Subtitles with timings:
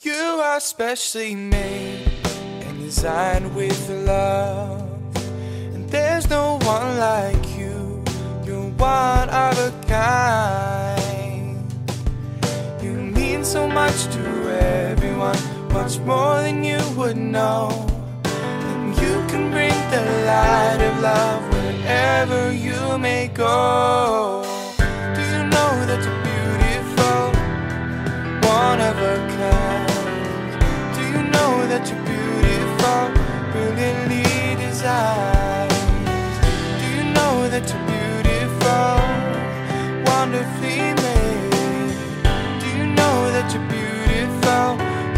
[0.00, 4.88] You are specially made and designed with love.
[5.74, 8.04] And there's no one like you.
[8.44, 11.72] You're one of a kind.
[12.80, 15.36] You mean so much to everyone,
[15.72, 17.68] much more than you would know.
[18.22, 24.57] And you can bring the light of love wherever you may go.
[31.78, 33.02] such a beautiful,
[33.52, 34.24] brilliantly
[34.56, 35.70] designed.
[36.80, 38.94] Do you know that you're beautiful,
[40.10, 41.94] wonderfully made?
[42.60, 44.64] Do you know that you're beautiful?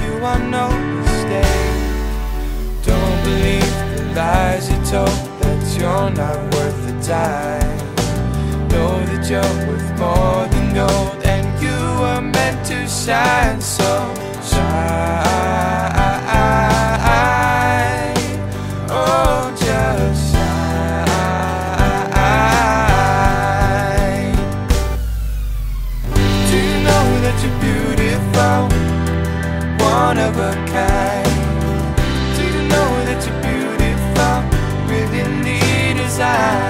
[0.05, 0.67] You are no
[1.01, 1.81] mistake.
[2.85, 7.79] Don't believe the lies you told that you're not worth the time.
[8.69, 13.91] Know that you're worth more than gold, and you were meant to shine so
[14.43, 15.10] shine.
[28.41, 28.73] found
[29.83, 31.35] one of a kind.
[32.37, 34.37] Do you know that you're beautiful,
[34.89, 36.70] really need desire?